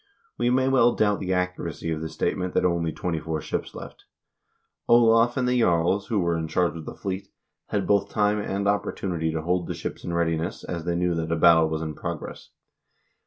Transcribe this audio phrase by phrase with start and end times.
[0.35, 4.05] We may well doubt the accuracy of the statement that only twenty four ships left.
[4.89, 7.27] Olav and the jarls, who were in charge of the fleet,
[7.67, 11.31] had both time and opportunity to hold the ships in readiness, as they knew that
[11.31, 12.49] a battle was in progress.